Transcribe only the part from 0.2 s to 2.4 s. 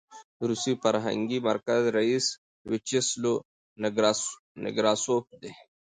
د روسي فرهنګي مرکز رییس